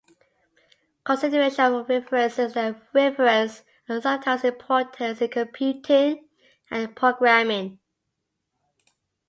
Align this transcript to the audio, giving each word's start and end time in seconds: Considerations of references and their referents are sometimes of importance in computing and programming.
Considerations 1.03 1.75
of 1.79 1.87
references 1.87 2.55
and 2.57 2.75
their 2.91 3.11
referents 3.11 3.61
are 3.87 4.01
sometimes 4.01 4.43
of 4.43 4.53
importance 4.55 5.21
in 5.21 5.29
computing 5.29 6.27
and 6.71 6.95
programming. 6.95 7.77